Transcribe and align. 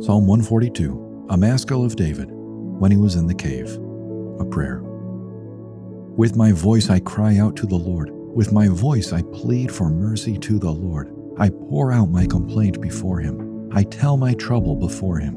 Psalm 0.00 0.28
142, 0.28 1.26
a 1.28 1.36
maskil 1.36 1.84
of 1.84 1.96
David, 1.96 2.28
when 2.30 2.92
he 2.92 2.96
was 2.96 3.16
in 3.16 3.26
the 3.26 3.34
cave. 3.34 3.68
A 4.38 4.44
prayer. 4.44 4.80
With 6.16 6.36
my 6.36 6.52
voice 6.52 6.88
I 6.88 7.00
cry 7.00 7.38
out 7.38 7.56
to 7.56 7.66
the 7.66 7.74
Lord. 7.74 8.10
With 8.12 8.52
my 8.52 8.68
voice 8.68 9.12
I 9.12 9.22
plead 9.22 9.72
for 9.72 9.90
mercy 9.90 10.38
to 10.38 10.60
the 10.60 10.70
Lord. 10.70 11.12
I 11.36 11.50
pour 11.50 11.90
out 11.90 12.10
my 12.10 12.26
complaint 12.26 12.80
before 12.80 13.18
him. 13.18 13.68
I 13.74 13.82
tell 13.82 14.16
my 14.16 14.34
trouble 14.34 14.76
before 14.76 15.18
him. 15.18 15.34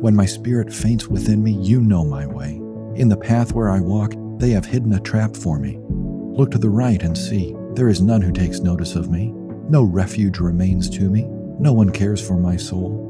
When 0.00 0.16
my 0.16 0.24
spirit 0.24 0.72
faints 0.72 1.08
within 1.08 1.42
me, 1.42 1.52
you 1.52 1.82
know 1.82 2.02
my 2.02 2.26
way. 2.26 2.54
In 2.94 3.10
the 3.10 3.16
path 3.16 3.52
where 3.52 3.68
I 3.68 3.80
walk, 3.80 4.14
they 4.38 4.50
have 4.50 4.64
hidden 4.64 4.94
a 4.94 5.00
trap 5.00 5.36
for 5.36 5.58
me. 5.58 5.78
Look 5.82 6.50
to 6.52 6.58
the 6.58 6.70
right 6.70 7.02
and 7.02 7.16
see. 7.16 7.54
There 7.74 7.90
is 7.90 8.00
none 8.00 8.22
who 8.22 8.32
takes 8.32 8.60
notice 8.60 8.96
of 8.96 9.10
me. 9.10 9.32
No 9.68 9.82
refuge 9.82 10.38
remains 10.38 10.88
to 10.90 11.10
me. 11.10 11.26
No 11.60 11.74
one 11.74 11.90
cares 11.90 12.26
for 12.26 12.38
my 12.38 12.56
soul. 12.56 13.04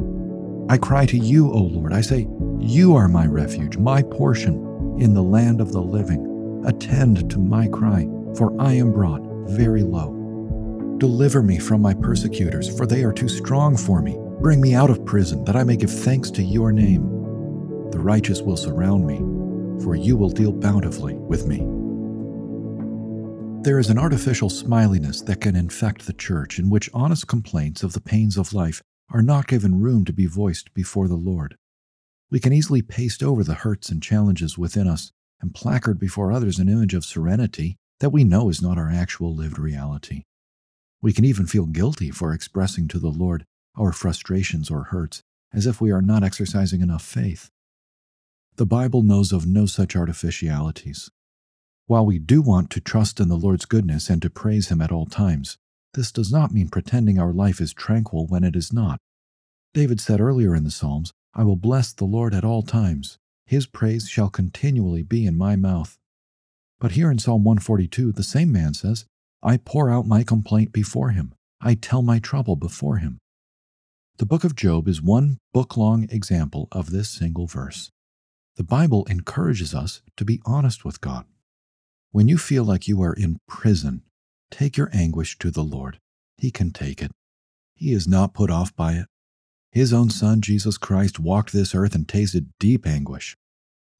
I 0.70 0.76
cry 0.76 1.06
to 1.06 1.16
you, 1.16 1.50
O 1.50 1.60
Lord. 1.60 1.94
I 1.94 2.02
say, 2.02 2.28
You 2.60 2.94
are 2.94 3.08
my 3.08 3.26
refuge, 3.26 3.78
my 3.78 4.02
portion 4.02 4.54
in 5.00 5.14
the 5.14 5.22
land 5.22 5.62
of 5.62 5.72
the 5.72 5.80
living. 5.80 6.62
Attend 6.66 7.30
to 7.30 7.38
my 7.38 7.68
cry, 7.68 8.06
for 8.36 8.54
I 8.60 8.74
am 8.74 8.92
brought 8.92 9.22
very 9.48 9.82
low. 9.82 10.14
Deliver 10.98 11.42
me 11.42 11.58
from 11.58 11.80
my 11.80 11.94
persecutors, 11.94 12.76
for 12.76 12.84
they 12.84 13.02
are 13.02 13.14
too 13.14 13.28
strong 13.28 13.78
for 13.78 14.02
me. 14.02 14.18
Bring 14.40 14.60
me 14.60 14.74
out 14.74 14.90
of 14.90 15.06
prison, 15.06 15.42
that 15.44 15.56
I 15.56 15.64
may 15.64 15.76
give 15.76 15.90
thanks 15.90 16.30
to 16.32 16.42
your 16.42 16.70
name. 16.70 17.02
The 17.90 18.00
righteous 18.00 18.42
will 18.42 18.58
surround 18.58 19.06
me, 19.06 19.18
for 19.82 19.94
you 19.94 20.18
will 20.18 20.28
deal 20.28 20.52
bountifully 20.52 21.14
with 21.14 21.46
me. 21.46 21.58
There 23.62 23.78
is 23.78 23.88
an 23.88 23.98
artificial 23.98 24.50
smiliness 24.50 25.24
that 25.24 25.40
can 25.40 25.56
infect 25.56 26.06
the 26.06 26.12
church 26.12 26.58
in 26.58 26.68
which 26.68 26.90
honest 26.92 27.26
complaints 27.26 27.82
of 27.82 27.94
the 27.94 28.00
pains 28.00 28.36
of 28.36 28.52
life 28.52 28.82
are 29.10 29.22
not 29.22 29.46
given 29.46 29.80
room 29.80 30.04
to 30.04 30.12
be 30.12 30.26
voiced 30.26 30.72
before 30.74 31.08
the 31.08 31.16
Lord. 31.16 31.56
We 32.30 32.40
can 32.40 32.52
easily 32.52 32.82
paste 32.82 33.22
over 33.22 33.42
the 33.42 33.54
hurts 33.54 33.88
and 33.88 34.02
challenges 34.02 34.58
within 34.58 34.86
us 34.86 35.12
and 35.40 35.54
placard 35.54 35.98
before 35.98 36.32
others 36.32 36.58
an 36.58 36.68
image 36.68 36.94
of 36.94 37.04
serenity 37.04 37.76
that 38.00 38.10
we 38.10 38.24
know 38.24 38.48
is 38.48 38.62
not 38.62 38.78
our 38.78 38.90
actual 38.90 39.34
lived 39.34 39.58
reality. 39.58 40.24
We 41.00 41.12
can 41.12 41.24
even 41.24 41.46
feel 41.46 41.66
guilty 41.66 42.10
for 42.10 42.32
expressing 42.32 42.88
to 42.88 42.98
the 42.98 43.08
Lord 43.08 43.44
our 43.76 43.92
frustrations 43.92 44.70
or 44.70 44.84
hurts 44.84 45.22
as 45.52 45.66
if 45.66 45.80
we 45.80 45.90
are 45.90 46.02
not 46.02 46.22
exercising 46.22 46.80
enough 46.80 47.02
faith. 47.02 47.50
The 48.56 48.66
Bible 48.66 49.02
knows 49.02 49.32
of 49.32 49.46
no 49.46 49.66
such 49.66 49.96
artificialities. 49.96 51.10
While 51.86 52.04
we 52.04 52.18
do 52.18 52.42
want 52.42 52.70
to 52.70 52.80
trust 52.80 53.20
in 53.20 53.28
the 53.28 53.36
Lord's 53.36 53.64
goodness 53.64 54.10
and 54.10 54.20
to 54.20 54.28
praise 54.28 54.68
Him 54.68 54.82
at 54.82 54.92
all 54.92 55.06
times, 55.06 55.56
this 55.98 56.12
does 56.12 56.30
not 56.30 56.52
mean 56.52 56.68
pretending 56.68 57.18
our 57.18 57.32
life 57.32 57.60
is 57.60 57.74
tranquil 57.74 58.28
when 58.28 58.44
it 58.44 58.54
is 58.54 58.72
not. 58.72 59.00
David 59.74 60.00
said 60.00 60.20
earlier 60.20 60.54
in 60.54 60.62
the 60.62 60.70
Psalms, 60.70 61.12
I 61.34 61.42
will 61.42 61.56
bless 61.56 61.92
the 61.92 62.04
Lord 62.04 62.34
at 62.34 62.44
all 62.44 62.62
times. 62.62 63.18
His 63.46 63.66
praise 63.66 64.08
shall 64.08 64.30
continually 64.30 65.02
be 65.02 65.26
in 65.26 65.36
my 65.36 65.56
mouth. 65.56 65.98
But 66.78 66.92
here 66.92 67.10
in 67.10 67.18
Psalm 67.18 67.42
142, 67.42 68.12
the 68.12 68.22
same 68.22 68.52
man 68.52 68.74
says, 68.74 69.06
I 69.42 69.56
pour 69.56 69.90
out 69.90 70.06
my 70.06 70.22
complaint 70.22 70.72
before 70.72 71.10
him. 71.10 71.34
I 71.60 71.74
tell 71.74 72.02
my 72.02 72.20
trouble 72.20 72.54
before 72.54 72.98
him. 72.98 73.18
The 74.18 74.26
book 74.26 74.44
of 74.44 74.54
Job 74.54 74.86
is 74.86 75.02
one 75.02 75.38
book 75.52 75.76
long 75.76 76.06
example 76.10 76.68
of 76.70 76.92
this 76.92 77.08
single 77.08 77.48
verse. 77.48 77.90
The 78.54 78.62
Bible 78.62 79.04
encourages 79.10 79.74
us 79.74 80.00
to 80.16 80.24
be 80.24 80.40
honest 80.46 80.84
with 80.84 81.00
God. 81.00 81.24
When 82.12 82.28
you 82.28 82.38
feel 82.38 82.62
like 82.62 82.86
you 82.86 83.02
are 83.02 83.12
in 83.12 83.38
prison, 83.48 84.02
Take 84.50 84.76
your 84.76 84.90
anguish 84.92 85.38
to 85.38 85.50
the 85.50 85.62
Lord. 85.62 85.98
He 86.36 86.50
can 86.50 86.70
take 86.70 87.02
it. 87.02 87.10
He 87.74 87.92
is 87.92 88.08
not 88.08 88.34
put 88.34 88.50
off 88.50 88.74
by 88.74 88.94
it. 88.94 89.06
His 89.70 89.92
own 89.92 90.10
Son, 90.10 90.40
Jesus 90.40 90.78
Christ, 90.78 91.20
walked 91.20 91.52
this 91.52 91.74
earth 91.74 91.94
and 91.94 92.08
tasted 92.08 92.52
deep 92.58 92.86
anguish. 92.86 93.36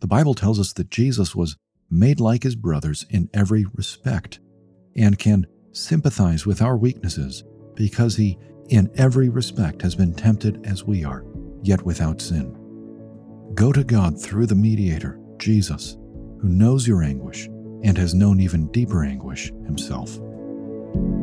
The 0.01 0.07
Bible 0.07 0.35
tells 0.35 0.59
us 0.59 0.73
that 0.75 0.91
Jesus 0.91 1.35
was 1.35 1.57
made 1.91 2.21
like 2.21 2.43
his 2.43 2.57
brothers 2.57 3.07
in 3.11 3.29
every 3.35 3.67
respect 3.75 4.41
and 4.97 5.19
can 5.19 5.47
sympathize 5.73 6.47
with 6.47 6.63
our 6.63 6.77
weaknesses 6.77 7.45
because 7.75 8.17
he, 8.17 8.39
in 8.69 8.91
every 8.97 9.29
respect, 9.29 9.83
has 9.83 9.95
been 9.95 10.15
tempted 10.15 10.67
as 10.67 10.85
we 10.85 11.05
are, 11.05 11.25
yet 11.63 11.83
without 11.83 12.21
sin. 12.21 12.55
Go 13.55 13.73
to 13.73 13.85
God 13.85 14.21
through 14.21 14.47
the 14.47 14.55
mediator, 14.55 15.21
Jesus, 15.39 15.97
who 16.41 16.49
knows 16.49 16.87
your 16.87 17.03
anguish 17.03 17.47
and 17.85 17.97
has 17.97 18.15
known 18.15 18.41
even 18.41 18.71
deeper 18.73 19.05
anguish 19.05 19.53
himself 19.65 20.19
thank 20.95 21.13
you. 21.13 21.18